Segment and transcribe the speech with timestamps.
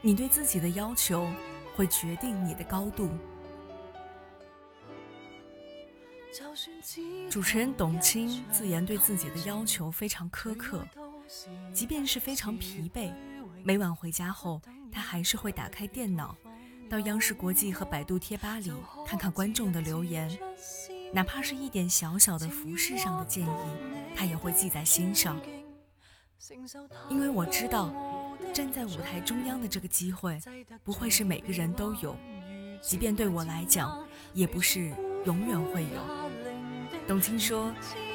[0.00, 1.28] 你对自己的要求
[1.74, 3.10] 会决定你的高度。
[7.28, 10.86] 主持人董卿自言对自己的要求非常苛刻，
[11.72, 13.12] 即便是非常疲惫，
[13.64, 14.60] 每晚回家后，
[14.92, 16.36] 他还是会打开电脑，
[16.88, 18.72] 到央视国际和百度贴吧里
[19.04, 20.30] 看看观众的留言，
[21.12, 25.40] 哪怕是一点小小的服饰上的建议，他也会记在心上。
[27.10, 27.92] 因为我知道，
[28.52, 30.38] 站在舞台中央的这个机会，
[30.82, 32.16] 不会是每个人都有，
[32.80, 34.92] 即便对我来讲，也不是
[35.24, 36.28] 永远会有。
[37.06, 37.72] 董卿说，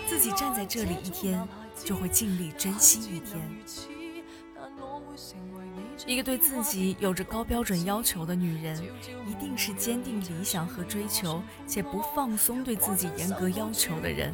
[0.08, 1.48] 自己站在这里一天，
[1.84, 3.42] 就会尽力珍惜一天。
[6.06, 8.84] 一个对自己有着高标准要求的女人，
[9.28, 14.34] 一定是坚定理想和追求，且不放松对自己严格要求的人。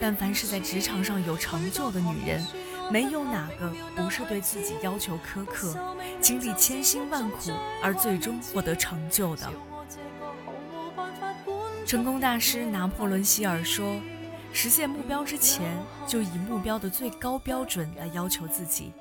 [0.00, 2.44] 但凡是在职场上有成就的女人，
[2.90, 7.50] 没有哪个不是对自己要求苛刻，经历千辛万苦
[7.82, 9.50] 而最终获得成就的。
[11.86, 14.00] 成功大师拿破仑·希尔说
[14.52, 18.92] ：“实现目标之前，就以目标的最高标准来要求自己，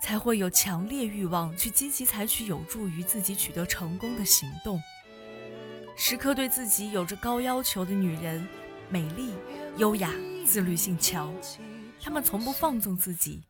[0.00, 4.80] 才会有强烈欲望去积极采取有助于自己取得成功的行动。
[5.96, 8.46] 时刻对自己有着高要求的女人，
[8.88, 9.34] 美丽、
[9.76, 10.10] 优雅、
[10.46, 11.34] 自律性强。
[12.02, 13.42] 她们从不放纵自己，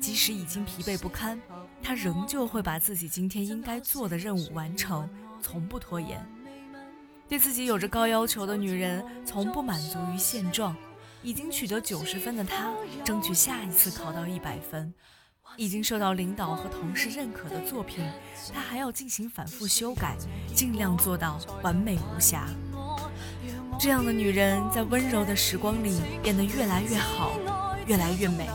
[0.00, 1.40] 即使已经疲惫不堪，
[1.82, 5.08] 她仍旧会把自己今天应该做的任务完成，
[5.40, 6.24] 从不拖延。”
[7.28, 10.76] 对自己有着高要求的女人，从不满足于现状。
[11.22, 12.72] 已经取得九十分的她，
[13.04, 14.92] 争取下一次考到一百分；
[15.56, 18.04] 已经受到领导和同事认可的作品，
[18.54, 20.16] 她还要进行反复修改，
[20.54, 22.46] 尽量做到完美无瑕。
[23.80, 27.32] 这样的女人，在温柔的时光里变得越来越好，
[27.86, 28.48] 越来越美。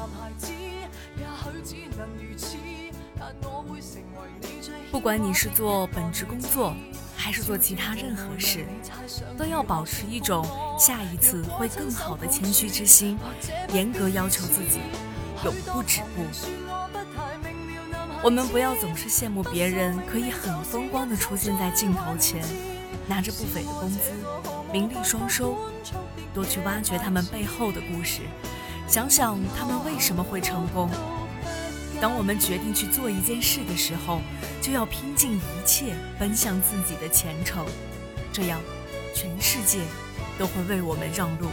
[4.91, 6.73] 不管你是做本职工作。
[7.23, 8.65] 还是做其他任何事，
[9.37, 10.43] 都要保持一种
[10.80, 13.15] 下一次会更好的谦虚之心，
[13.71, 14.80] 严格要求自己，
[15.45, 16.25] 永不止步。
[18.23, 22.43] 我们不要总是羡慕别人可以很风光的出现在镜头前，
[23.08, 24.09] 拿着不菲的工资，
[24.73, 25.55] 名利双收，
[26.33, 28.21] 多去挖掘他们背后的故事，
[28.91, 30.89] 想想他们为什么会成功。
[32.02, 34.19] 当我们决定去做一件事的时候，
[34.61, 37.65] 就要拼尽一切奔向自己的前程，
[38.33, 38.59] 这样，
[39.15, 39.79] 全世界
[40.37, 41.47] 都会为我们让路。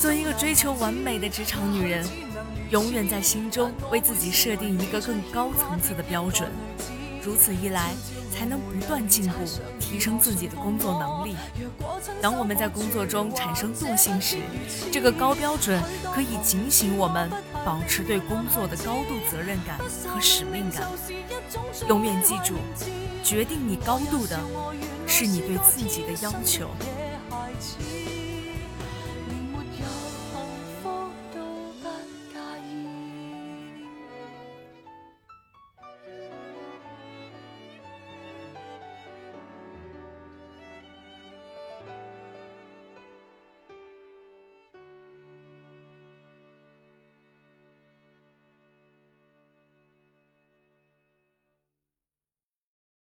[0.00, 2.08] 做一个追求完美的职场女人，
[2.70, 6.50] 永远在心中为自己设定一个更高层次的标准。
[7.28, 7.92] 如此一来，
[8.34, 9.44] 才能不断进步，
[9.78, 11.36] 提升自己的工作能力。
[12.22, 14.38] 当我们在工作中产生惰性时，
[14.90, 15.78] 这个高标准
[16.14, 17.30] 可以警醒我们，
[17.66, 20.88] 保持对工作的高度责任感和使命感。
[21.86, 22.54] 永远记住，
[23.22, 24.40] 决定你高度的
[25.06, 26.70] 是你对自己的要求。